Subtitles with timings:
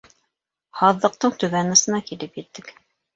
[0.79, 2.73] Һаҙлыҡтың түбән осона килеп еттек.